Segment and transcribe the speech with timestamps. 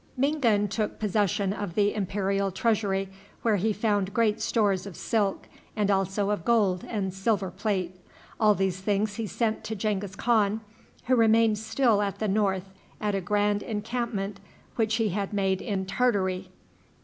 [0.17, 3.07] Mingan took possession of the imperial treasury,
[3.43, 7.99] where he found great stores of silk, and also of gold and silver plate.
[8.39, 10.61] All these things he sent to Genghis Khan,
[11.05, 14.39] who remained still at the north at a grand encampment
[14.75, 16.49] which he had made in Tartary.